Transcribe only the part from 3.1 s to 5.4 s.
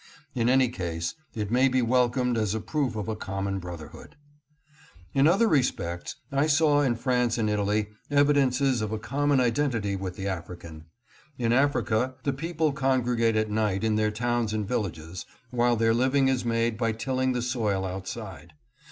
common brotherhood. In